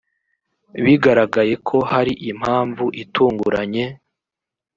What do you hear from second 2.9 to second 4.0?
itunguranye